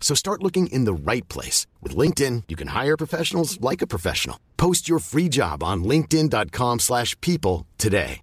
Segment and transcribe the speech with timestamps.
[0.00, 1.68] So start looking in the right place.
[1.80, 4.40] With LinkedIn, you can hire professionals like a professional.
[4.56, 8.22] Post your free job on linkedin.com slash people today.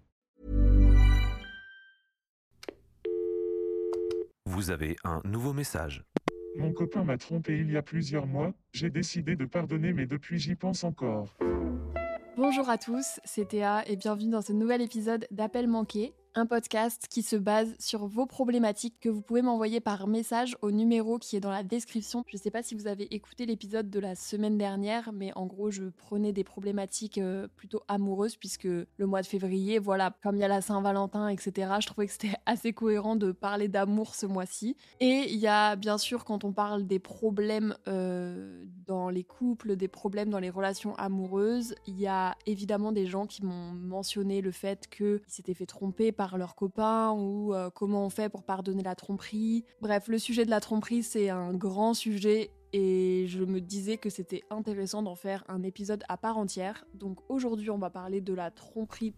[4.49, 6.03] Vous avez un nouveau message.
[6.57, 10.39] Mon copain m'a trompé il y a plusieurs mois, j'ai décidé de pardonner mais depuis
[10.39, 11.37] j'y pense encore.
[12.37, 17.07] Bonjour à tous, c'est Théa et bienvenue dans ce nouvel épisode d'Appel manqué, un podcast
[17.09, 21.35] qui se base sur vos problématiques que vous pouvez m'envoyer par message au numéro qui
[21.35, 22.23] est dans la description.
[22.27, 25.47] Je ne sais pas si vous avez écouté l'épisode de la semaine dernière, mais en
[25.47, 30.35] gros, je prenais des problématiques euh, plutôt amoureuses puisque le mois de février, voilà, comme
[30.35, 34.13] il y a la Saint-Valentin, etc., je trouvais que c'était assez cohérent de parler d'amour
[34.13, 34.77] ce mois-ci.
[34.99, 39.75] Et il y a bien sûr, quand on parle des problèmes euh, dans les couples,
[39.75, 44.41] des problèmes dans les relations amoureuses, il y a évidemment des gens qui m'ont mentionné
[44.41, 48.43] le fait qu'ils s'étaient fait tromper par leurs copains ou euh, comment on fait pour
[48.43, 49.63] pardonner la tromperie.
[49.79, 54.09] Bref, le sujet de la tromperie, c'est un grand sujet et je me disais que
[54.09, 56.85] c'était intéressant d'en faire un épisode à part entière.
[56.93, 59.13] Donc aujourd'hui, on va parler de la tromperie.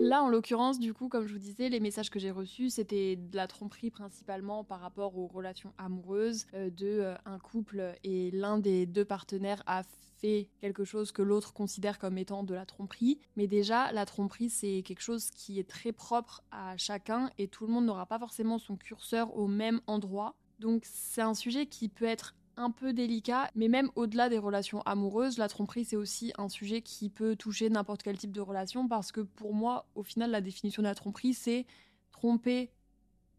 [0.00, 3.16] Là, en l'occurrence, du coup, comme je vous disais, les messages que j'ai reçus, c'était
[3.16, 8.30] de la tromperie principalement par rapport aux relations amoureuses euh, de euh, un couple et
[8.32, 9.82] l'un des deux partenaires a
[10.16, 13.18] fait quelque chose que l'autre considère comme étant de la tromperie.
[13.36, 17.66] Mais déjà, la tromperie, c'est quelque chose qui est très propre à chacun et tout
[17.66, 20.34] le monde n'aura pas forcément son curseur au même endroit.
[20.58, 24.82] Donc c'est un sujet qui peut être un peu délicat, mais même au-delà des relations
[24.82, 28.88] amoureuses, la tromperie c'est aussi un sujet qui peut toucher n'importe quel type de relation
[28.88, 31.66] parce que pour moi, au final, la définition de la tromperie c'est
[32.12, 32.70] tromper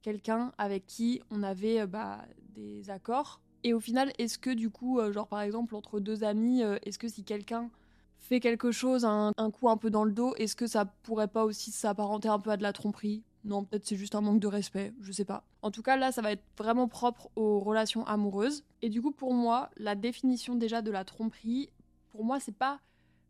[0.02, 3.42] quelqu'un avec qui on avait euh, bah, des accords.
[3.64, 6.78] Et au final, est-ce que du coup, euh, genre par exemple entre deux amis, euh,
[6.84, 7.72] est-ce que si quelqu'un
[8.20, 11.28] fait quelque chose, un, un coup un peu dans le dos, est-ce que ça pourrait
[11.28, 13.24] pas aussi s'apparenter un peu à de la tromperie?
[13.46, 15.46] Non, peut-être c'est juste un manque de respect, je sais pas.
[15.62, 18.64] En tout cas, là, ça va être vraiment propre aux relations amoureuses.
[18.82, 21.70] Et du coup, pour moi, la définition déjà de la tromperie,
[22.10, 22.80] pour moi, c'est pas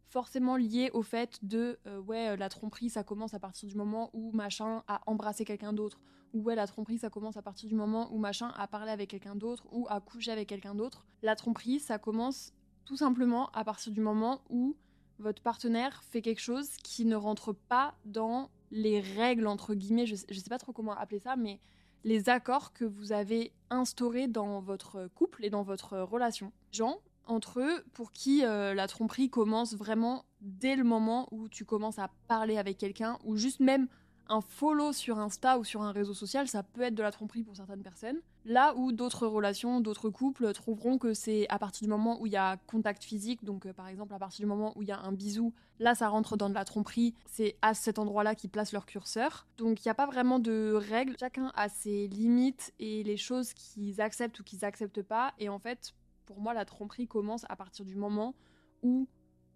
[0.07, 3.75] forcément lié au fait de euh, ouais, euh, la tromperie, ça commence à partir du
[3.75, 5.99] moment où machin a embrassé quelqu'un d'autre.
[6.33, 9.09] Ou ouais, la tromperie, ça commence à partir du moment où machin a parlé avec
[9.09, 11.05] quelqu'un d'autre ou a couché avec quelqu'un d'autre.
[11.23, 12.53] La tromperie, ça commence
[12.85, 14.77] tout simplement à partir du moment où
[15.19, 20.13] votre partenaire fait quelque chose qui ne rentre pas dans les règles, entre guillemets, je
[20.13, 21.59] ne sais pas trop comment appeler ça, mais
[22.03, 26.51] les accords que vous avez instaurés dans votre couple et dans votre relation.
[26.71, 31.65] Gens, entre eux, pour qui euh, la tromperie commence vraiment dès le moment où tu
[31.65, 33.87] commences à parler avec quelqu'un, ou juste même
[34.29, 37.43] un follow sur Insta ou sur un réseau social, ça peut être de la tromperie
[37.43, 38.19] pour certaines personnes.
[38.45, 42.33] Là où d'autres relations, d'autres couples trouveront que c'est à partir du moment où il
[42.33, 44.91] y a contact physique, donc euh, par exemple à partir du moment où il y
[44.91, 48.49] a un bisou, là ça rentre dans de la tromperie, c'est à cet endroit-là qu'ils
[48.49, 49.47] placent leur curseur.
[49.57, 53.53] Donc il n'y a pas vraiment de règles, chacun a ses limites et les choses
[53.53, 55.33] qu'ils acceptent ou qu'ils n'acceptent pas.
[55.39, 55.93] Et en fait,
[56.25, 58.35] pour moi, la tromperie commence à partir du moment
[58.83, 59.07] où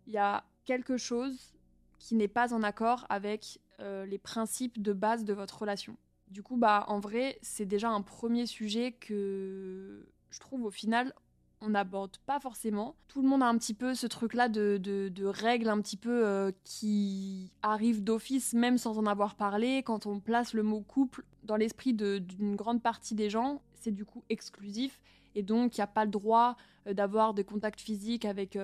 [0.08, 1.54] il y a quelque chose
[2.00, 5.96] qui n'est pas en accord avec euh, les principes de base de votre relation.
[6.30, 11.14] Du coup, bah, en vrai, c'est déjà un premier sujet que je trouve au final,
[11.62, 12.96] on n'aborde pas forcément.
[13.08, 16.52] Tout le monde a un petit peu ce truc-là de, règles un petit peu euh,
[16.64, 19.84] qui arrivent d'office, même sans en avoir parlé.
[19.84, 24.06] Quand on place le mot couple dans l'esprit d'une grande partie des gens, c'est du
[24.06, 25.02] coup exclusif.
[25.36, 26.56] Et donc, il n'y a pas le droit
[26.88, 28.58] euh, d'avoir des contacts physiques avec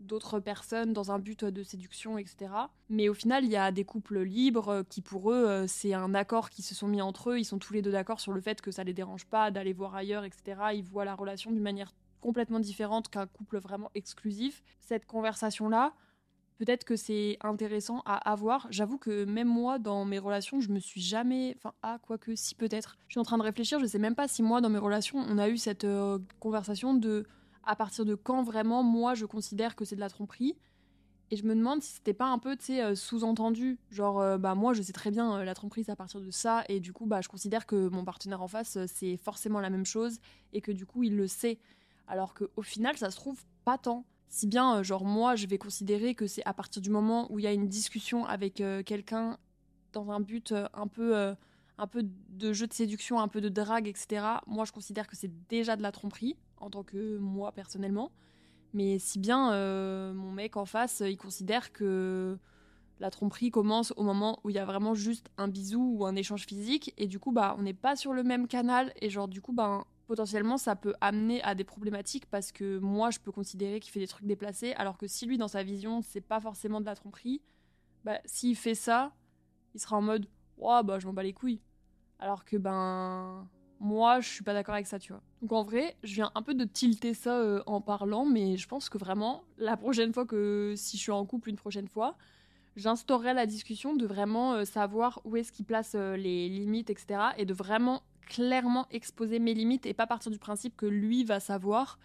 [0.00, 2.50] d'autres personnes dans un but de séduction, etc.
[2.88, 6.50] Mais au final, il y a des couples libres qui, pour eux, c'est un accord
[6.50, 7.38] qui se sont mis entre eux.
[7.38, 9.72] Ils sont tous les deux d'accord sur le fait que ça les dérange pas d'aller
[9.72, 10.60] voir ailleurs, etc.
[10.74, 11.92] Ils voient la relation d'une manière
[12.24, 14.62] complètement différente qu'un couple vraiment exclusif.
[14.80, 15.92] Cette conversation-là,
[16.58, 18.66] peut-être que c'est intéressant à avoir.
[18.70, 21.54] J'avoue que même moi, dans mes relations, je me suis jamais.
[21.58, 22.96] Enfin, ah, quoique, si peut-être.
[23.08, 25.18] Je suis en train de réfléchir, je sais même pas si moi, dans mes relations,
[25.18, 27.26] on a eu cette euh, conversation de
[27.66, 30.56] à partir de quand vraiment, moi, je considère que c'est de la tromperie.
[31.30, 33.78] Et je me demande si c'était pas un peu, tu sais, euh, sous-entendu.
[33.90, 36.64] Genre, euh, bah, moi, je sais très bien la tromperie, c'est à partir de ça.
[36.68, 39.86] Et du coup, bah, je considère que mon partenaire en face, c'est forcément la même
[39.86, 40.18] chose.
[40.52, 41.58] Et que du coup, il le sait.
[42.06, 44.04] Alors qu'au final, ça se trouve pas tant.
[44.34, 47.38] Si bien, euh, genre, moi, je vais considérer que c'est à partir du moment où
[47.38, 49.38] il y a une discussion avec euh, quelqu'un
[49.92, 51.36] dans un but euh, un peu,
[51.78, 54.26] un peu de jeu de séduction, un peu de drague, etc.
[54.48, 58.12] Moi, je considère que c'est déjà de la tromperie, en tant que moi, personnellement.
[58.72, 59.50] Mais si bien,
[60.14, 62.36] mon mec en face, il considère que
[63.00, 66.16] la tromperie commence au moment où il y a vraiment juste un bisou ou un
[66.16, 66.92] échange physique.
[66.96, 68.92] Et du coup, bah, on n'est pas sur le même canal.
[69.00, 73.10] Et genre, du coup, bah, potentiellement ça peut amener à des problématiques parce que moi
[73.10, 76.02] je peux considérer qu'il fait des trucs déplacés alors que si lui dans sa vision
[76.02, 77.40] c'est pas forcément de la tromperie
[78.04, 79.12] bah s'il fait ça
[79.74, 80.26] il sera en mode
[80.58, 81.62] oh bah je m'en bats les couilles
[82.18, 83.48] alors que ben
[83.80, 85.22] moi je suis pas d'accord avec ça tu vois.
[85.42, 88.68] Donc en vrai je viens un peu de tilter ça euh, en parlant mais je
[88.68, 92.16] pense que vraiment la prochaine fois que si je suis en couple une prochaine fois
[92.76, 97.20] j'instaurerai la discussion de vraiment euh, savoir où est-ce qu'il place euh, les limites etc
[97.36, 101.40] et de vraiment clairement exposer mes limites et pas partir du principe que lui va
[101.40, 101.98] savoir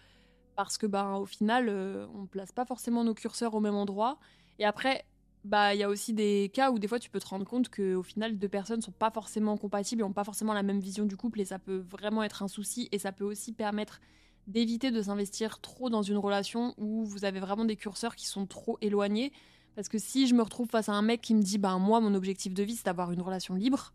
[0.56, 1.70] parce que bah au final
[2.14, 4.18] on place pas forcément nos curseurs au même endroit.
[4.58, 5.06] Et après
[5.44, 7.70] bah il y a aussi des cas où des fois tu peux te rendre compte
[7.70, 10.80] que au final deux personnes sont pas forcément compatibles et ont pas forcément la même
[10.80, 14.00] vision du couple et ça peut vraiment être un souci et ça peut aussi permettre
[14.46, 18.46] d'éviter de s'investir trop dans une relation où vous avez vraiment des curseurs qui sont
[18.46, 19.32] trop éloignés.
[19.76, 22.00] Parce que si je me retrouve face à un mec qui me dit bah moi
[22.00, 23.94] mon objectif de vie c'est d'avoir une relation libre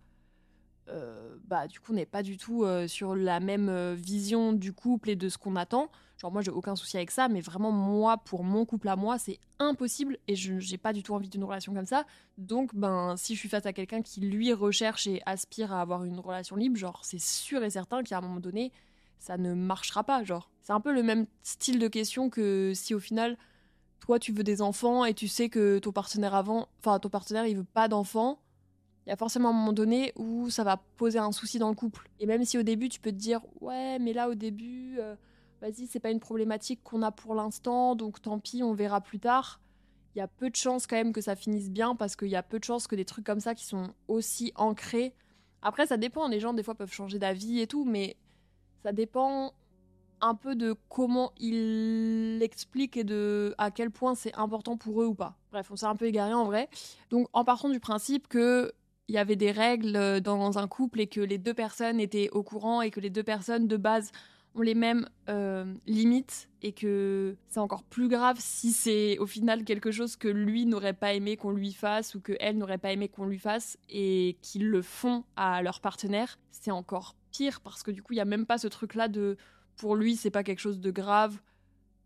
[0.88, 4.54] euh, bah du coup on n'est pas du tout euh, sur la même euh, vision
[4.54, 5.90] du couple et de ce qu'on attend.
[6.18, 9.18] Genre moi j'ai aucun souci avec ça, mais vraiment moi pour mon couple à moi
[9.18, 12.06] c'est impossible et je j'ai pas du tout envie d'une relation comme ça.
[12.38, 16.04] Donc ben si je suis face à quelqu'un qui lui recherche et aspire à avoir
[16.04, 18.72] une relation libre, genre c'est sûr et certain qu'à un moment donné
[19.20, 20.24] ça ne marchera pas.
[20.24, 23.38] Genre c'est un peu le même style de question que si au final
[24.00, 27.46] toi tu veux des enfants et tu sais que ton partenaire avant, enfin ton partenaire
[27.46, 28.40] il veut pas d'enfants
[29.06, 31.76] il y a forcément un moment donné où ça va poser un souci dans le
[31.76, 32.10] couple.
[32.20, 35.16] Et même si au début tu peux te dire ouais mais là au début euh,
[35.62, 39.20] vas-y c'est pas une problématique qu'on a pour l'instant donc tant pis on verra plus
[39.20, 39.62] tard.
[40.16, 42.38] Il y a peu de chances quand même que ça finisse bien parce qu'il y
[42.38, 45.14] a peu de chances que des trucs comme ça qui sont aussi ancrés.
[45.62, 48.18] Après ça dépend, les gens des fois peuvent changer d'avis et tout mais
[48.82, 49.54] ça dépend
[50.22, 55.06] un peu de comment ils l'expliquent et de à quel point c'est important pour eux
[55.06, 55.38] ou pas.
[55.52, 56.70] Bref, on s'est un peu égaré en vrai.
[57.12, 58.74] Donc en partant du principe que
[59.08, 62.30] il y avait des règles euh, dans un couple et que les deux personnes étaient
[62.32, 64.12] au courant et que les deux personnes de base
[64.56, 69.64] ont les mêmes euh, limites et que c'est encore plus grave si c'est au final
[69.64, 72.92] quelque chose que lui n'aurait pas aimé qu'on lui fasse ou que elle n'aurait pas
[72.92, 77.84] aimé qu'on lui fasse et qu'ils le font à leur partenaire, c'est encore pire parce
[77.84, 79.38] que du coup il y a même pas ce truc là de
[79.76, 81.38] pour lui c'est pas quelque chose de grave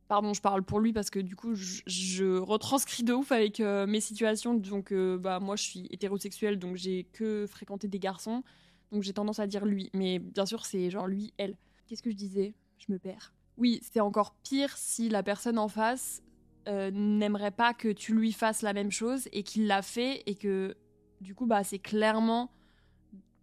[0.09, 3.85] pardon, je parle pour lui parce que du coup, je, retranscris de ouf avec euh,
[3.87, 4.55] mes situations.
[4.55, 8.43] Donc, euh, bah, moi, je suis hétérosexuelle, donc j'ai que fréquenté des garçons.
[8.91, 9.89] Donc, j'ai tendance à dire lui.
[9.93, 11.55] Mais bien sûr, c'est genre lui, elle.
[11.87, 12.55] Qu'est-ce que je disais?
[12.79, 13.33] Je me perds.
[13.57, 16.23] Oui, c'est encore pire si la personne en face
[16.67, 20.33] euh, n'aimerait pas que tu lui fasses la même chose et qu'il l'a fait et
[20.33, 20.75] que
[21.21, 22.51] du coup, bah, c'est clairement.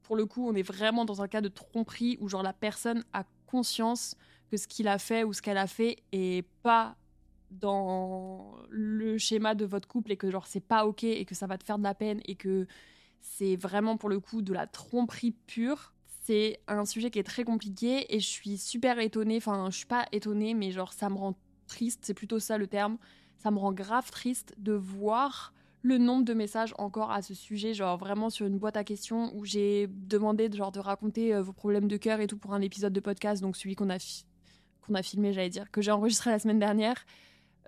[0.03, 3.05] Pour le coup, on est vraiment dans un cas de tromperie où genre la personne
[3.13, 4.17] a conscience
[4.51, 6.97] que ce qu'il a fait ou ce qu'elle a fait est pas
[7.51, 11.47] dans le schéma de votre couple et que genre c'est pas ok et que ça
[11.47, 12.67] va te faire de la peine et que
[13.21, 15.93] c'est vraiment pour le coup de la tromperie pure.
[16.23, 19.87] C'est un sujet qui est très compliqué et je suis super étonnée, enfin je suis
[19.87, 21.37] pas étonnée mais genre ça me rend
[21.67, 22.99] triste, c'est plutôt ça le terme,
[23.39, 27.73] ça me rend grave triste de voir le nombre de messages encore à ce sujet,
[27.73, 31.53] genre vraiment sur une boîte à questions où j'ai demandé genre de raconter euh, vos
[31.53, 33.99] problèmes de cœur et tout pour un épisode de podcast, donc celui qu'on a
[34.87, 37.05] qu'on a filmé, j'allais dire, que j'ai enregistré la semaine dernière,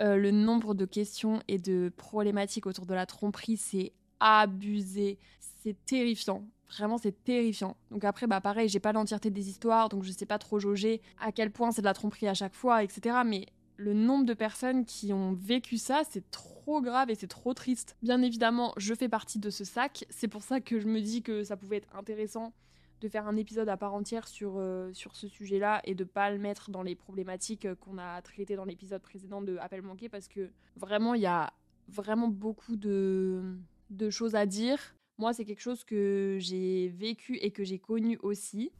[0.00, 5.18] euh, le nombre de questions et de problématiques autour de la tromperie, c'est abusé.
[5.62, 6.46] C'est terrifiant.
[6.68, 7.76] Vraiment, c'est terrifiant.
[7.90, 11.00] Donc après, bah pareil, j'ai pas l'entièreté des histoires, donc je sais pas trop jauger
[11.18, 13.16] à quel point c'est de la tromperie à chaque fois, etc.
[13.24, 13.46] Mais
[13.76, 17.96] le nombre de personnes qui ont vécu ça, c'est trop grave et c'est trop triste.
[18.02, 20.04] Bien évidemment, je fais partie de ce sac.
[20.10, 22.52] C'est pour ça que je me dis que ça pouvait être intéressant
[23.00, 26.30] de faire un épisode à part entière sur, euh, sur ce sujet-là et de pas
[26.30, 30.08] le mettre dans les problématiques euh, qu'on a traitées dans l'épisode précédent de Appel manqué
[30.08, 31.52] parce que vraiment, il y a
[31.88, 33.56] vraiment beaucoup de,
[33.90, 34.78] de choses à dire.
[35.18, 38.72] Moi, c'est quelque chose que j'ai vécu et que j'ai connu aussi.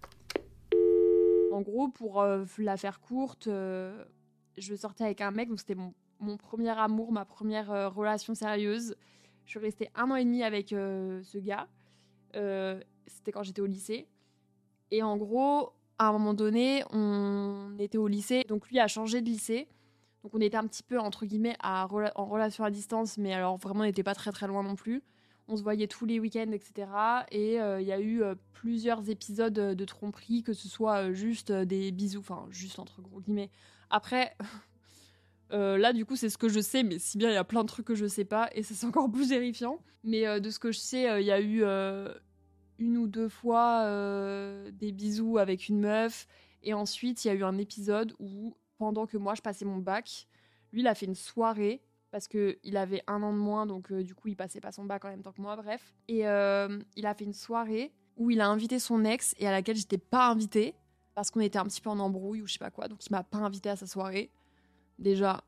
[1.52, 5.94] En gros, pour euh, la faire courte, je sortais avec un mec, donc c'était mon,
[6.20, 8.96] mon, premier amour, ma première relation sérieuse.
[9.44, 11.68] Je suis restée un an et demi avec ce gars.
[13.08, 14.06] Euh, c'était quand j'étais au lycée.
[14.90, 19.20] Et en gros, à un moment donné, on était au lycée, donc lui a changé
[19.20, 19.68] de lycée.
[20.22, 23.56] Donc on était un petit peu, entre guillemets, à, en relation à distance, mais alors
[23.56, 25.02] vraiment on n'était pas très très loin non plus.
[25.46, 26.90] On se voyait tous les week-ends, etc.
[27.30, 31.52] Et euh, il y a eu euh, plusieurs épisodes de tromperie, que ce soit juste
[31.52, 33.50] des bisous, enfin juste entre gros guillemets.
[33.90, 34.36] Après,
[35.50, 37.62] là du coup c'est ce que je sais, mais si bien il y a plein
[37.62, 39.78] de trucs que je sais pas, et c'est encore plus terrifiant.
[40.04, 41.64] Mais de ce que je sais, il y a eu
[42.78, 46.26] une ou deux fois euh, des bisous avec une meuf.
[46.62, 49.78] Et ensuite, il y a eu un épisode où, pendant que moi je passais mon
[49.78, 50.26] bac,
[50.72, 54.02] lui, il a fait une soirée parce qu'il avait un an de moins, donc euh,
[54.02, 55.94] du coup, il passait pas son bac en même temps que moi, bref.
[56.08, 59.50] Et euh, il a fait une soirée où il a invité son ex et à
[59.50, 60.74] laquelle j'étais pas invitée
[61.14, 63.12] parce qu'on était un petit peu en embrouille ou je sais pas quoi, donc il
[63.12, 64.30] m'a pas invité à sa soirée.
[64.98, 65.42] Déjà,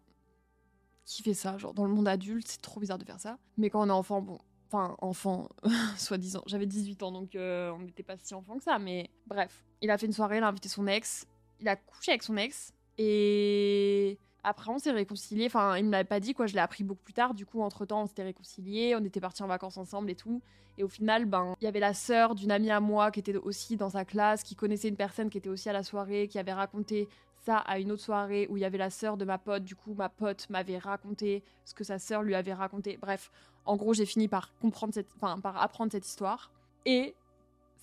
[1.05, 3.39] qui fait ça Genre, dans le monde adulte, c'est trop bizarre de faire ça.
[3.57, 4.39] Mais quand on est enfant, bon,
[4.73, 5.49] Enfin, enfant,
[5.97, 6.43] soi-disant.
[6.47, 8.79] J'avais 18 ans, donc euh, on n'était pas si enfant que ça.
[8.79, 11.27] Mais bref, il a fait une soirée, il a invité son ex.
[11.59, 12.73] Il a couché avec son ex.
[12.97, 15.47] Et après, on s'est réconciliés.
[15.47, 16.47] Enfin, il me l'avait pas dit, quoi.
[16.47, 17.35] Je l'ai appris beaucoup plus tard.
[17.35, 18.95] Du coup, entre-temps, on s'était réconciliés.
[18.97, 20.41] On était partis en vacances ensemble et tout.
[20.79, 23.37] Et au final, ben, il y avait la sœur d'une amie à moi qui était
[23.37, 26.39] aussi dans sa classe, qui connaissait une personne qui était aussi à la soirée, qui
[26.39, 27.09] avait raconté
[27.41, 29.65] ça à une autre soirée où il y avait la sœur de ma pote.
[29.65, 32.99] Du coup, ma pote m'avait raconté ce que sa sœur lui avait raconté.
[33.01, 33.31] Bref,
[33.67, 36.51] en gros, j'ai fini par comprendre cette, par apprendre cette histoire.
[36.87, 37.15] Et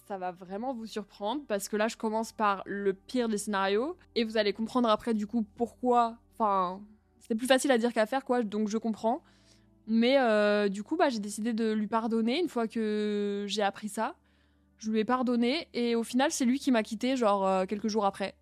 [0.07, 3.97] ça va vraiment vous surprendre parce que là, je commence par le pire des scénarios
[4.15, 6.17] et vous allez comprendre après du coup pourquoi.
[6.33, 6.81] Enfin,
[7.19, 8.43] c'est plus facile à dire qu'à faire, quoi.
[8.43, 9.21] Donc je comprends.
[9.85, 13.89] Mais euh, du coup, bah, j'ai décidé de lui pardonner une fois que j'ai appris
[13.89, 14.15] ça.
[14.77, 17.87] Je lui ai pardonné et au final, c'est lui qui m'a quitté, genre euh, quelques
[17.87, 18.35] jours après.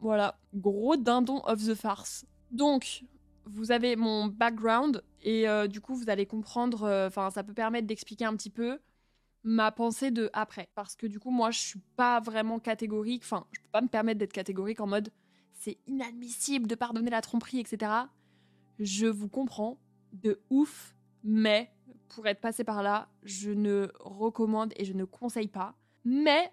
[0.00, 2.24] Voilà, gros dindon of the farce.
[2.50, 3.04] Donc,
[3.46, 7.54] vous avez mon background et euh, du coup vous allez comprendre, euh, enfin ça peut
[7.54, 8.78] permettre d'expliquer un petit peu
[9.44, 10.68] ma pensée de après.
[10.74, 13.88] Parce que du coup moi je suis pas vraiment catégorique, enfin je peux pas me
[13.88, 15.10] permettre d'être catégorique en mode
[15.52, 17.90] c'est inadmissible de pardonner la tromperie, etc.
[18.78, 19.78] Je vous comprends
[20.12, 21.70] de ouf, mais
[22.08, 25.74] pour être passé par là, je ne recommande et je ne conseille pas.
[26.04, 26.52] Mais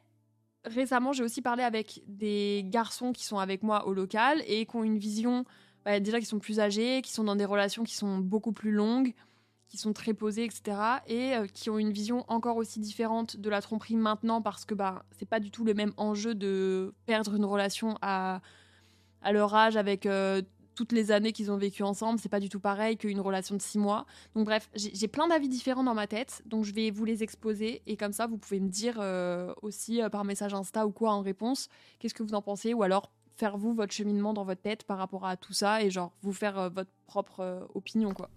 [0.66, 4.76] récemment, j'ai aussi parlé avec des garçons qui sont avec moi au local et qui
[4.76, 5.46] ont une vision
[5.86, 8.72] bah, déjà qui sont plus âgés, qui sont dans des relations qui sont beaucoup plus
[8.72, 9.13] longues,
[9.68, 10.78] qui sont très posées, etc.
[11.08, 14.75] Et euh, qui ont une vision encore aussi différente de la tromperie maintenant parce que
[14.75, 18.42] bah, c'est pas du tout le même enjeu de perdre une relation à,
[19.24, 20.42] à leur âge avec euh,
[20.75, 22.20] toutes les années qu'ils ont vécues ensemble.
[22.20, 24.06] C'est pas du tout pareil qu'une relation de six mois.
[24.36, 27.82] Donc bref, j'ai plein d'avis différents dans ma tête, donc je vais vous les exposer
[27.88, 31.22] et comme ça vous pouvez me dire euh, aussi par message Insta ou quoi en
[31.22, 34.84] réponse qu'est-ce que vous en pensez ou alors faire vous votre cheminement dans votre tête
[34.84, 38.30] par rapport à tout ça et genre vous faire euh, votre propre euh, opinion quoi.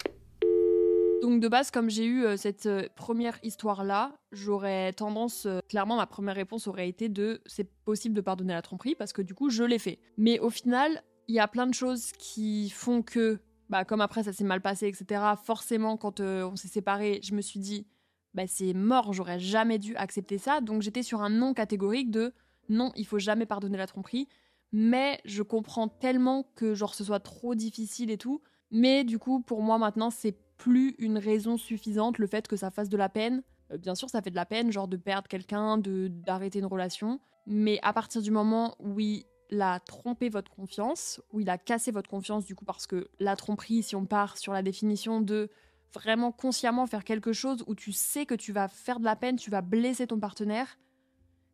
[1.22, 6.36] Donc de base, comme j'ai eu euh, cette première histoire-là, j'aurais tendance, clairement ma première
[6.36, 9.64] réponse aurait été de c'est possible de pardonner la tromperie parce que du coup je
[9.64, 9.98] l'ai fait.
[10.18, 14.22] Mais au final, il y a plein de choses qui font que, bah comme après
[14.24, 15.22] ça s'est mal passé, etc.
[15.42, 17.86] Forcément quand on s'est séparés, je me suis dit,
[18.34, 20.60] bah c'est mort, j'aurais jamais dû accepter ça.
[20.60, 22.32] Donc j'étais sur un non catégorique de
[22.68, 24.28] non, il faut jamais pardonner la tromperie
[24.78, 28.42] mais je comprends tellement que genre ce soit trop difficile et tout.
[28.70, 32.70] Mais du coup, pour moi maintenant, c'est plus une raison suffisante le fait que ça
[32.70, 33.42] fasse de la peine.
[33.72, 36.66] Euh, bien sûr, ça fait de la peine, genre de perdre quelqu'un, de d'arrêter une
[36.66, 37.20] relation.
[37.46, 39.24] Mais à partir du moment où il
[39.62, 43.34] a trompé votre confiance, où il a cassé votre confiance, du coup, parce que la
[43.34, 45.48] tromperie, si on part sur la définition de
[45.94, 49.36] vraiment consciemment faire quelque chose où tu sais que tu vas faire de la peine,
[49.36, 50.78] tu vas blesser ton partenaire,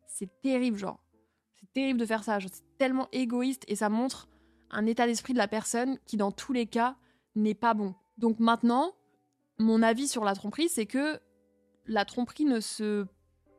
[0.07, 0.99] c'est terrible, genre.
[1.73, 2.39] Terrible de faire ça.
[2.39, 4.27] C'est tellement égoïste et ça montre
[4.69, 6.95] un état d'esprit de la personne qui, dans tous les cas,
[7.35, 7.95] n'est pas bon.
[8.17, 8.93] Donc maintenant,
[9.57, 11.19] mon avis sur la tromperie, c'est que
[11.85, 13.05] la tromperie ne se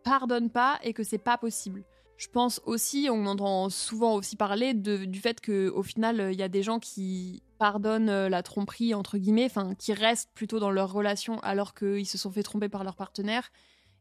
[0.05, 1.85] pardonne pas et que c'est pas possible.
[2.17, 6.49] Je pense aussi, on entend souvent aussi parler du fait qu'au final, il y a
[6.49, 10.93] des gens qui pardonnent euh, la tromperie, entre guillemets, enfin, qui restent plutôt dans leur
[10.93, 13.51] relation alors qu'ils se sont fait tromper par leur partenaire.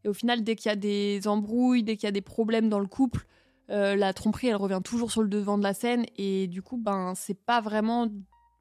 [0.04, 2.70] Et au final, dès qu'il y a des embrouilles, dès qu'il y a des problèmes
[2.70, 3.26] dans le couple,
[3.70, 6.78] euh, la tromperie, elle revient toujours sur le devant de la scène et du coup,
[6.78, 8.10] ben, c'est pas vraiment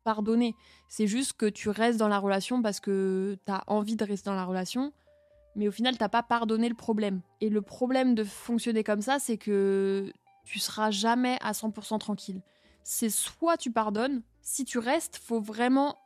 [0.04, 0.54] pardonner.
[0.88, 4.36] C'est juste que tu restes dans la relation parce que t'as envie de rester dans
[4.36, 4.92] la relation,
[5.54, 7.20] Mais au final, t'as pas pardonné le problème.
[7.42, 10.10] Et le problème de fonctionner comme ça, c'est que
[10.44, 12.40] tu seras jamais à 100% tranquille.
[12.84, 15.98] C'est soit tu pardonnes, si tu restes, faut vraiment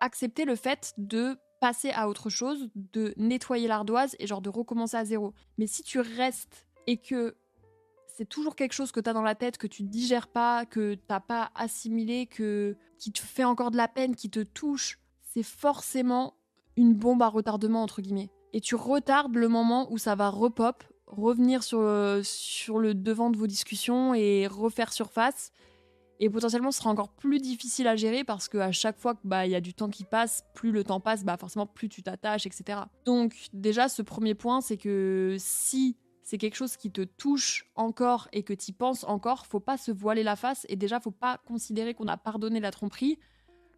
[0.00, 4.96] accepter le fait de passer à autre chose, de nettoyer l'ardoise et genre de recommencer
[4.96, 5.32] à zéro.
[5.58, 7.36] Mais si tu restes et que
[8.16, 10.94] c'est toujours quelque chose que tu as dans la tête, que tu digères pas, que
[10.94, 15.42] t'as pas assimilé, que qui te fait encore de la peine, qui te touche, c'est
[15.42, 16.34] forcément
[16.76, 18.30] une bombe à retardement entre guillemets.
[18.52, 23.30] Et tu retardes le moment où ça va repop, revenir sur, euh, sur le devant
[23.30, 25.50] de vos discussions et refaire surface.
[26.20, 29.46] Et potentiellement, ce sera encore plus difficile à gérer parce qu'à chaque fois qu'il bah,
[29.46, 32.46] y a du temps qui passe, plus le temps passe, bah, forcément, plus tu t'attaches,
[32.46, 32.82] etc.
[33.04, 38.28] Donc, déjà, ce premier point, c'est que si c'est quelque chose qui te touche encore
[38.32, 41.38] et que tu penses encore, faut pas se voiler la face et déjà faut pas
[41.46, 43.18] considérer qu'on a pardonné la tromperie.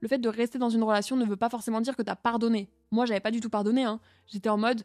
[0.00, 2.16] Le fait de rester dans une relation ne veut pas forcément dire que tu as
[2.16, 2.70] pardonné.
[2.92, 3.82] Moi, j'avais pas du tout pardonné.
[3.82, 3.98] Hein.
[4.26, 4.84] J'étais en mode,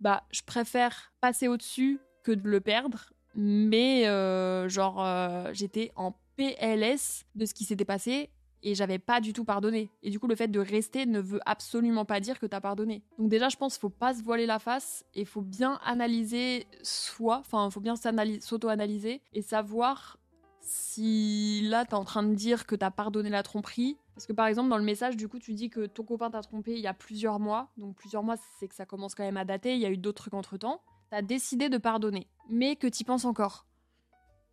[0.00, 3.12] bah, je préfère passer au-dessus que de le perdre.
[3.34, 8.28] Mais euh, genre, euh, j'étais en PLS de ce qui s'était passé
[8.62, 9.90] et j'avais pas du tout pardonné.
[10.02, 13.02] Et du coup, le fait de rester ne veut absolument pas dire que t'as pardonné.
[13.18, 16.66] Donc déjà, je pense qu'il faut pas se voiler la face et faut bien analyser
[16.82, 20.18] soi, enfin, faut bien s'auto-analyser et savoir
[20.60, 23.98] si là, t'es en train de dire que t'as pardonné la tromperie.
[24.14, 26.42] Parce que par exemple, dans le message, du coup, tu dis que ton copain t'a
[26.42, 27.68] trompé il y a plusieurs mois.
[27.76, 29.74] Donc plusieurs mois, c'est que ça commence quand même à dater.
[29.74, 30.80] Il y a eu d'autres trucs entre temps.
[31.10, 33.66] T'as décidé de pardonner, mais que t'y penses encore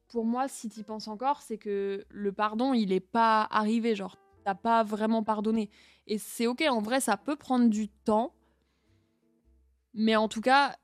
[0.10, 3.96] pour moi, si tu penses encore, c'est que le pardon, il est pas arrivé.
[3.96, 5.70] Genre, t'as pas vraiment pardonné.
[6.08, 8.34] Et c'est ok, en vrai, ça peut prendre du temps.
[9.94, 10.76] Mais en tout cas,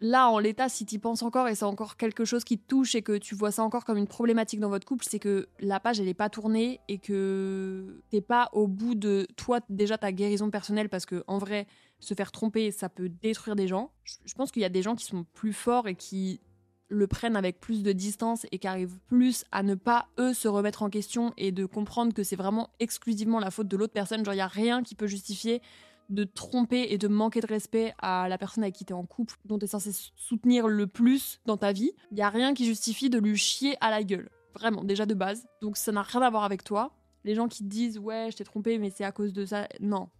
[0.00, 2.94] là, en l'état, si tu penses encore et c'est encore quelque chose qui te touche
[2.94, 5.80] et que tu vois ça encore comme une problématique dans votre couple, c'est que la
[5.80, 10.12] page, elle est pas tournée et que t'es pas au bout de toi, déjà, ta
[10.12, 11.66] guérison personnelle parce que, en vrai,
[11.98, 13.90] se faire tromper, ça peut détruire des gens.
[14.24, 16.40] Je pense qu'il y a des gens qui sont plus forts et qui
[16.88, 20.82] le prennent avec plus de distance et qu'arrivent plus à ne pas eux se remettre
[20.82, 24.24] en question et de comprendre que c'est vraiment exclusivement la faute de l'autre personne.
[24.24, 25.62] Genre, il n'y a rien qui peut justifier
[26.10, 29.06] de tromper et de manquer de respect à la personne avec qui tu es en
[29.06, 31.92] couple, dont tu es censé soutenir le plus dans ta vie.
[32.10, 34.28] Il n'y a rien qui justifie de lui chier à la gueule.
[34.54, 35.46] Vraiment, déjà de base.
[35.62, 36.92] Donc ça n'a rien à voir avec toi.
[37.24, 39.66] Les gens qui te disent ouais, je t'ai trompé, mais c'est à cause de ça.
[39.80, 40.10] Non.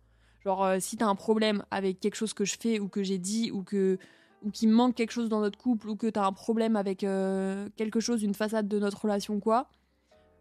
[0.43, 3.19] Genre, euh, si t'as un problème avec quelque chose que je fais ou que j'ai
[3.19, 3.99] dit ou que
[4.45, 7.69] ou qu'il manque quelque chose dans notre couple ou que t'as un problème avec euh,
[7.77, 9.69] quelque chose, une façade de notre relation quoi,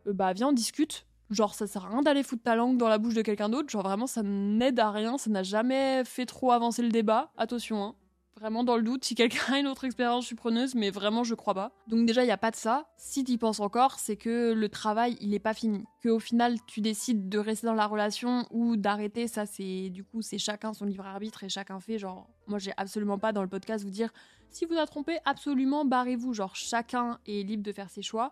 [0.08, 1.08] euh, bah viens on discute.
[1.30, 3.70] Genre ça sert à rien d'aller foutre ta langue dans la bouche de quelqu'un d'autre,
[3.70, 7.32] genre vraiment ça n'aide à rien, ça n'a jamais fait trop avancer le débat.
[7.38, 7.96] Attention hein
[8.36, 9.06] vraiment dans le doute.
[9.06, 11.72] Si quelqu'un a une autre expérience, je suis preneuse, mais vraiment, je crois pas.
[11.88, 12.88] Donc, déjà, il n'y a pas de ça.
[12.98, 15.84] Si tu penses encore, c'est que le travail, il est pas fini.
[16.02, 20.04] Que au final, tu décides de rester dans la relation ou d'arrêter, ça, c'est du
[20.04, 21.98] coup, c'est chacun son livre arbitre et chacun fait.
[21.98, 24.12] Genre, moi, j'ai absolument pas dans le podcast vous dire
[24.50, 26.34] si vous a trompé, absolument, barrez-vous.
[26.34, 28.32] Genre, chacun est libre de faire ses choix.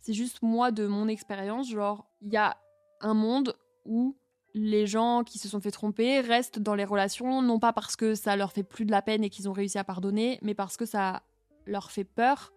[0.00, 2.56] C'est juste moi, de mon expérience, genre, il y a
[3.00, 4.16] un monde où
[4.54, 8.14] les gens qui se sont fait tromper restent dans les relations, non pas parce que
[8.14, 10.76] ça leur fait plus de la peine et qu'ils ont réussi à pardonner, mais parce
[10.76, 11.22] que ça
[11.66, 12.52] leur fait peur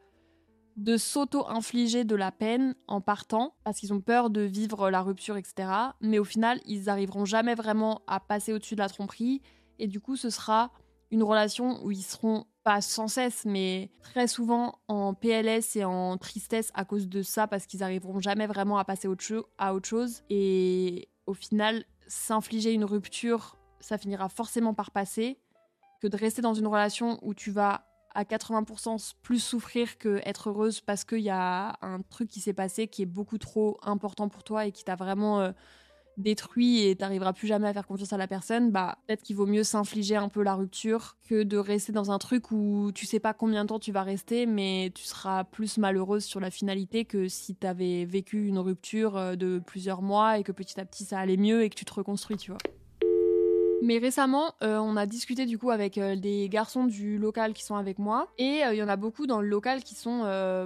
[0.75, 5.37] de s'auto-infliger de la peine en partant, parce qu'ils ont peur de vivre la rupture,
[5.37, 5.69] etc.
[6.01, 9.41] Mais au final, ils n'arriveront jamais vraiment à passer au-dessus de la tromperie,
[9.77, 10.71] et du coup, ce sera
[11.11, 16.17] une relation où ils seront pas sans cesse, mais très souvent en PLS et en
[16.17, 19.07] tristesse à cause de ça, parce qu'ils n'arriveront jamais vraiment à passer
[19.57, 20.23] à autre chose.
[20.31, 25.39] Et au final, s'infliger une rupture, ça finira forcément par passer,
[26.01, 30.49] que de rester dans une relation où tu vas à 80% plus souffrir que être
[30.49, 34.29] heureuse parce qu'il y a un truc qui s'est passé qui est beaucoup trop important
[34.29, 35.51] pour toi et qui t'a vraiment euh,
[36.17, 39.45] détruit et t'arriveras plus jamais à faire confiance à la personne, bah peut-être qu'il vaut
[39.45, 43.19] mieux s'infliger un peu la rupture que de rester dans un truc où tu sais
[43.19, 47.05] pas combien de temps tu vas rester, mais tu seras plus malheureuse sur la finalité
[47.05, 51.05] que si t'avais vécu une rupture euh, de plusieurs mois et que petit à petit
[51.05, 52.59] ça allait mieux et que tu te reconstruis, tu vois.
[53.81, 57.65] Mais récemment, euh, on a discuté du coup avec euh, des garçons du local qui
[57.65, 58.29] sont avec moi.
[58.37, 60.23] Et il y en a beaucoup dans le local qui sont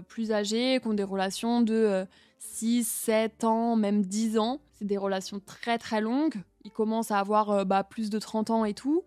[0.07, 2.05] plus âgés, qui ont des relations de
[2.39, 4.59] 6, 7 ans, même 10 ans.
[4.73, 6.41] C'est des relations très très longues.
[6.63, 9.03] Ils commencent à avoir euh, bah, plus de 30 ans et tout.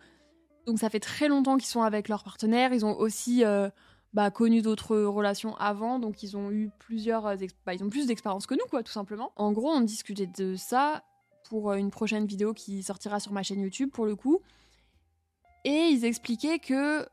[0.66, 2.72] Donc ça fait très longtemps qu'ils sont avec leur partenaire.
[2.72, 3.68] Ils ont aussi euh,
[4.12, 8.06] bah, connu d'autres relations avant, donc ils ont eu plusieurs, euh, bah, ils ont plus
[8.06, 9.32] d'expérience que nous, quoi, tout simplement.
[9.36, 11.04] En gros, on discutait de ça
[11.48, 14.40] pour une prochaine vidéo qui sortira sur ma chaîne YouTube pour le coup.
[15.64, 17.06] Et ils expliquaient que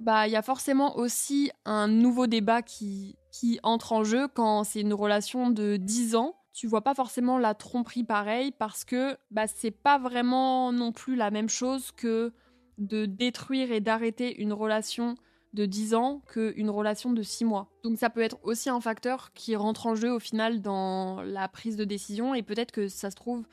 [0.00, 4.64] bah il y a forcément aussi un nouveau débat qui qui entre en jeu quand
[4.64, 6.36] c'est une relation de 10 ans.
[6.52, 11.14] Tu vois pas forcément la tromperie pareil parce que bah, c'est pas vraiment non plus
[11.14, 12.32] la même chose que
[12.78, 15.14] de détruire et d'arrêter une relation
[15.54, 17.68] de 10 ans qu'une relation de 6 mois.
[17.82, 21.48] Donc ça peut être aussi un facteur qui rentre en jeu au final dans la
[21.48, 23.44] prise de décision et peut-être que ça se trouve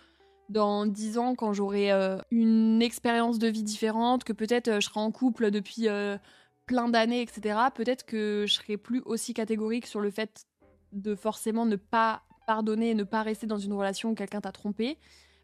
[0.50, 4.88] dans 10 ans quand j'aurai euh, une expérience de vie différente, que peut-être euh, je
[4.88, 6.18] serai en couple depuis euh,
[6.66, 7.60] plein d'années, etc.
[7.74, 10.46] Peut-être que je serai plus aussi catégorique sur le fait
[10.92, 14.52] de forcément ne pas pardonner et ne pas rester dans une relation où quelqu'un t'a
[14.52, 14.98] trompé.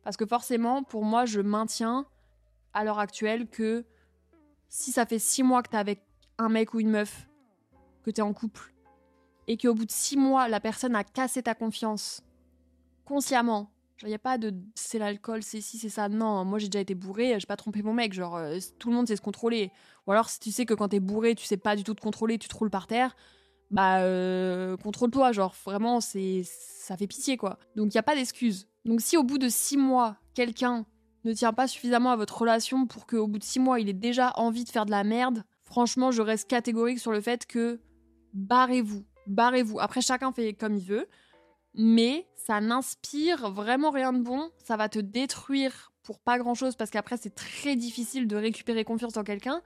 [0.04, 2.06] Parce que forcément, pour moi, je maintiens
[2.74, 3.86] à l'heure actuelle que
[4.70, 6.02] si ça fait 6 mois que t'es avec
[6.38, 7.28] un mec ou une meuf,
[8.04, 8.74] que t'es en couple,
[9.48, 12.24] et qu'au bout de 6 mois, la personne a cassé ta confiance,
[13.06, 13.72] consciemment,
[14.04, 16.10] il n'y a pas de c'est l'alcool, c'est si, c'est ça.
[16.10, 18.14] Non, moi j'ai déjà été bourré, j'ai pas trompé mon mec.
[18.14, 19.72] Genre, euh, tout le monde sait se contrôler.
[20.08, 22.02] Ou alors, si tu sais que quand t'es bourré, tu sais pas du tout te
[22.02, 23.16] contrôler, tu te roules par terre,
[23.70, 25.32] bah, euh, contrôle-toi.
[25.32, 27.60] Genre, vraiment, c'est ça fait pitié, quoi.
[27.76, 28.68] Donc, il n'y a pas d'excuse.
[28.86, 30.86] Donc, si au bout de six mois, quelqu'un
[31.24, 33.94] ne tient pas suffisamment à votre relation pour qu'au bout de six mois, il ait
[33.94, 37.80] déjà envie de faire de la merde, franchement, je reste catégorique sur le fait que
[38.34, 39.06] barrez-vous.
[39.28, 39.80] Barrez-vous.
[39.80, 41.08] Après, chacun fait comme il veut
[41.74, 44.52] mais ça n'inspire vraiment rien de bon.
[44.64, 48.84] Ça va te détruire pour pas grand chose parce qu'après c'est très difficile de récupérer
[48.84, 49.62] confiance en quelqu'un.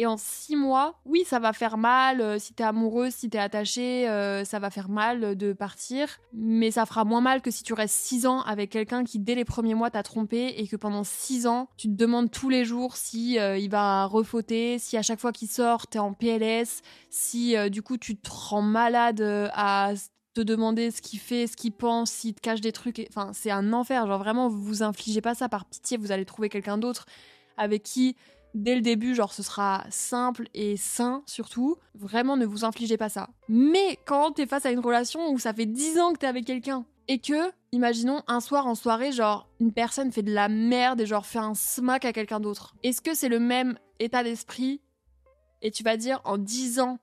[0.00, 2.20] Et en six mois, oui, ça va faire mal.
[2.20, 6.20] Euh, si t'es amoureux, si t'es attaché, euh, ça va faire mal de partir.
[6.32, 9.34] Mais ça fera moins mal que si tu restes six ans avec quelqu'un qui, dès
[9.34, 12.64] les premiers mois, t'a trompé et que pendant six ans, tu te demandes tous les
[12.64, 16.82] jours si euh, il va refauter, si à chaque fois qu'il sort, t'es en PLS,
[17.10, 19.20] si du coup tu te rends malade
[19.52, 19.94] à
[20.42, 23.04] demander ce qu'il fait, ce qu'il pense, s'il te cache des trucs.
[23.08, 24.06] Enfin, c'est un enfer.
[24.06, 25.96] Genre vraiment, vous vous infligez pas ça par pitié.
[25.96, 27.06] Vous allez trouver quelqu'un d'autre
[27.56, 28.16] avec qui,
[28.54, 31.76] dès le début, genre ce sera simple et sain surtout.
[31.94, 33.28] Vraiment, ne vous infligez pas ça.
[33.48, 36.44] Mais quand t'es face à une relation où ça fait 10 ans que t'es avec
[36.44, 41.00] quelqu'un et que, imaginons un soir en soirée, genre une personne fait de la merde
[41.00, 42.74] et genre fait un smack à quelqu'un d'autre.
[42.82, 44.80] Est-ce que c'est le même état d'esprit
[45.62, 46.98] et tu vas dire en 10 ans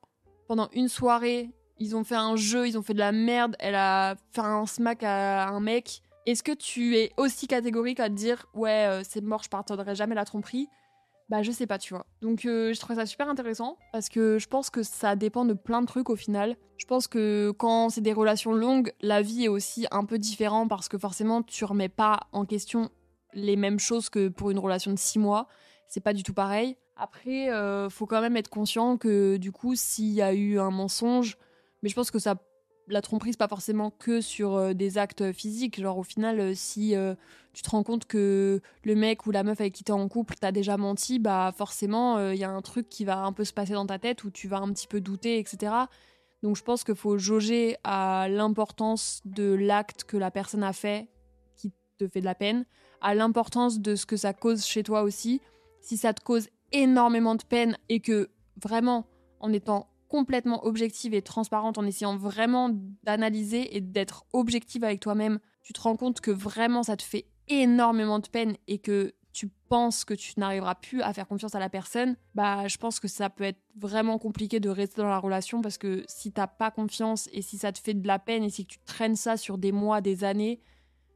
[0.47, 3.75] pendant une soirée ils ont fait un jeu, ils ont fait de la merde, elle
[3.75, 6.01] a fait un smack à un mec.
[6.25, 9.95] Est-ce que tu es aussi catégorique à te dire ouais euh, c'est mort, je pardonnerai
[9.95, 10.67] jamais la tromperie?
[11.29, 12.05] Bah je sais pas, tu vois.
[12.21, 15.53] Donc euh, je trouve ça super intéressant parce que je pense que ça dépend de
[15.53, 16.55] plein de trucs au final.
[16.77, 20.69] Je pense que quand c'est des relations longues, la vie est aussi un peu différente
[20.69, 22.89] parce que forcément tu remets pas en question
[23.33, 25.47] les mêmes choses que pour une relation de 6 mois.
[25.87, 26.77] C'est pas du tout pareil.
[26.95, 30.71] Après, euh, faut quand même être conscient que du coup, s'il y a eu un
[30.71, 31.37] mensonge,
[31.85, 32.37] mais je pense que ça,
[32.87, 35.79] la tromperie, c'est pas forcément que sur euh, des actes physiques.
[35.79, 37.13] Genre, au final, euh, si euh,
[37.53, 40.33] tu te rends compte que le mec ou la meuf avec qui t'es en couple
[40.33, 43.53] t'a déjà menti, bah forcément, il y a un truc qui va un peu se
[43.53, 45.73] passer dans ta tête où tu vas un petit peu douter, etc.
[46.41, 51.07] Donc, je pense qu'il faut jauger à l'importance de l'acte que la personne a fait
[51.55, 52.65] qui te fait de la peine,
[52.99, 55.39] à l'importance de ce que ça cause chez toi aussi.
[55.81, 59.05] Si ça te cause énormément de peine et que vraiment,
[59.39, 62.69] en étant complètement objective et transparente en essayant vraiment
[63.03, 67.25] d'analyser et d'être objective avec toi-même, tu te rends compte que vraiment ça te fait
[67.47, 71.59] énormément de peine et que tu penses que tu n'arriveras plus à faire confiance à
[71.59, 75.19] la personne, bah je pense que ça peut être vraiment compliqué de rester dans la
[75.19, 78.43] relation parce que si t'as pas confiance et si ça te fait de la peine
[78.43, 80.61] et si tu traînes ça sur des mois, des années,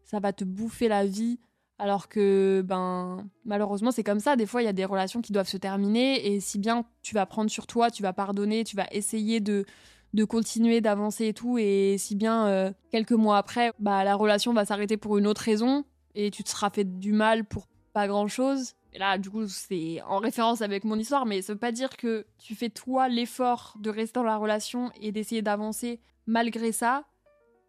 [0.04, 1.40] ça va te bouffer la vie
[1.80, 4.36] alors que, ben, malheureusement, c'est comme ça.
[4.36, 6.28] Des fois, il y a des relations qui doivent se terminer.
[6.28, 9.66] Et si bien tu vas prendre sur toi, tu vas pardonner, tu vas essayer de,
[10.14, 11.58] de continuer, d'avancer et tout.
[11.58, 15.42] Et si bien, euh, quelques mois après, bah, la relation va s'arrêter pour une autre
[15.42, 15.86] raison.
[16.16, 18.74] Et tu te seras fait du mal pour pas grand chose.
[18.92, 21.96] Et là, du coup, c'est en référence avec mon histoire, mais ça veut pas dire
[21.96, 27.06] que tu fais toi l'effort de rester dans la relation et d'essayer d'avancer malgré ça,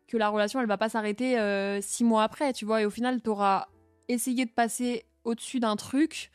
[0.08, 2.82] que la relation, elle va pas s'arrêter euh, six mois après, tu vois.
[2.82, 3.68] Et au final, tu auras
[4.12, 6.30] essayer de passer au-dessus d'un truc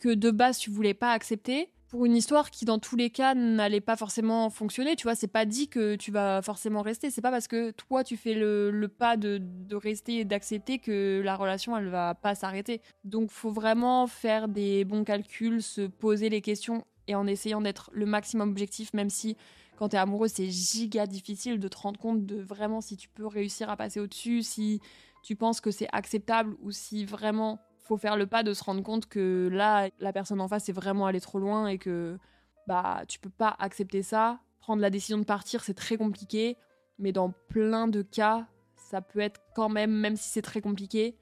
[0.00, 3.36] que de base tu voulais pas accepter pour une histoire qui dans tous les cas
[3.36, 5.14] n'allait pas forcément fonctionner tu vois.
[5.14, 7.08] C'est pas dit que tu vas forcément rester.
[7.08, 9.40] C'est pas parce que toi tu fais le, pas de,
[9.72, 12.80] rester et d'accepter que la relation elle va pas s'arrêter.
[13.04, 17.90] Donc faut vraiment faire des bons calculs se poser les questions et en essayant d'être
[17.92, 19.36] le maximum objectif même si
[19.76, 23.26] quand t'es amoureux c'est giga difficile de te rendre compte de vraiment si tu peux
[23.26, 24.80] réussir à passer au-dessus si
[25.24, 28.82] tu penses que c'est acceptable ou si vraiment faut faire le pas de se rendre
[28.82, 32.18] compte que là, la personne en face est vraiment allée trop loin et que
[32.66, 34.40] bah tu peux pas accepter ça.
[34.60, 36.56] Prendre la décision de partir, c'est très compliqué,
[36.98, 41.16] mais dans plein de cas, ça peut être quand même, même si c'est très compliqué,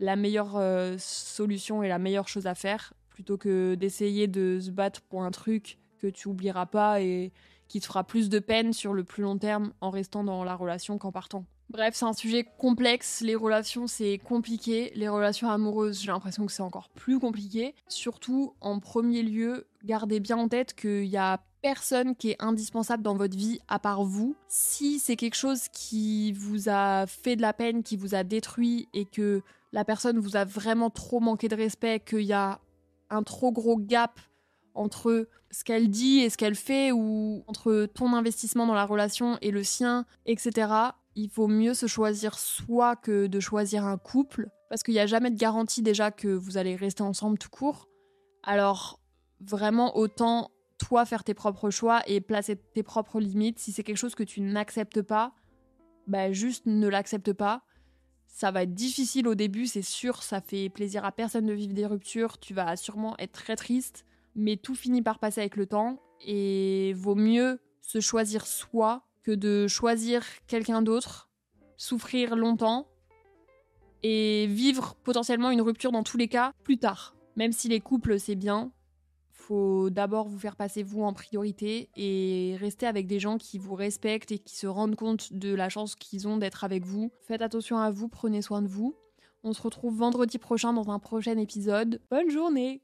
[0.00, 4.72] la meilleure euh, solution et la meilleure chose à faire plutôt que d'essayer de se
[4.72, 7.32] battre pour un truc que tu oublieras pas et
[7.68, 10.56] qui te fera plus de peine sur le plus long terme en restant dans la
[10.56, 11.44] relation qu'en partant.
[11.70, 13.20] Bref, c'est un sujet complexe.
[13.20, 14.92] Les relations, c'est compliqué.
[14.94, 17.74] Les relations amoureuses, j'ai l'impression que c'est encore plus compliqué.
[17.88, 23.02] Surtout, en premier lieu, gardez bien en tête qu'il y a personne qui est indispensable
[23.02, 24.36] dans votre vie à part vous.
[24.48, 28.86] Si c'est quelque chose qui vous a fait de la peine, qui vous a détruit
[28.92, 32.60] et que la personne vous a vraiment trop manqué de respect, qu'il y a
[33.08, 34.20] un trop gros gap
[34.74, 39.38] entre ce qu'elle dit et ce qu'elle fait ou entre ton investissement dans la relation
[39.40, 44.48] et le sien, etc il vaut mieux se choisir soi que de choisir un couple,
[44.68, 47.88] parce qu'il n'y a jamais de garantie déjà que vous allez rester ensemble tout court.
[48.42, 49.00] Alors
[49.40, 53.58] vraiment autant toi faire tes propres choix et placer tes propres limites.
[53.58, 55.34] Si c'est quelque chose que tu n'acceptes pas,
[56.06, 57.62] bah juste ne l'accepte pas.
[58.26, 61.72] Ça va être difficile au début, c'est sûr, ça fait plaisir à personne de vivre
[61.72, 65.66] des ruptures, tu vas sûrement être très triste, mais tout finit par passer avec le
[65.66, 71.30] temps et vaut mieux se choisir soi que de choisir quelqu'un d'autre,
[71.76, 72.86] souffrir longtemps
[74.02, 77.16] et vivre potentiellement une rupture dans tous les cas plus tard.
[77.36, 78.70] Même si les couples c'est bien,
[79.32, 83.74] faut d'abord vous faire passer vous en priorité et rester avec des gens qui vous
[83.74, 87.10] respectent et qui se rendent compte de la chance qu'ils ont d'être avec vous.
[87.22, 88.94] Faites attention à vous, prenez soin de vous.
[89.42, 92.00] On se retrouve vendredi prochain dans un prochain épisode.
[92.10, 92.83] Bonne journée